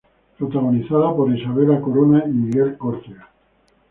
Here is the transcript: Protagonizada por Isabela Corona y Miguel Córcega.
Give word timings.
Protagonizada 0.35 1.15
por 1.15 1.31
Isabela 1.31 1.79
Corona 1.79 2.23
y 2.25 2.31
Miguel 2.31 2.75
Córcega. 2.75 3.29